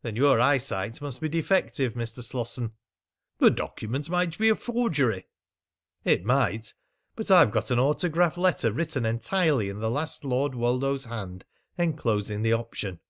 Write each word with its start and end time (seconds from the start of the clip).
"Then 0.00 0.16
your 0.16 0.40
eyesight 0.40 1.02
must 1.02 1.20
be 1.20 1.28
defective, 1.28 1.92
Mr. 1.92 2.22
Slosson." 2.22 2.72
"The 3.36 3.50
document 3.50 4.08
might 4.08 4.38
be 4.38 4.48
a 4.48 4.54
forgery." 4.54 5.26
"It 6.02 6.24
might. 6.24 6.72
But 7.14 7.30
I've 7.30 7.50
got 7.50 7.70
an 7.70 7.78
autograph 7.78 8.38
letter 8.38 8.72
written 8.72 9.04
entirely 9.04 9.68
in 9.68 9.80
the 9.80 9.90
last 9.90 10.24
Lord 10.24 10.54
Woldo's 10.54 11.04
hand, 11.04 11.44
enclosing 11.78 12.40
the 12.40 12.54
option." 12.54 13.00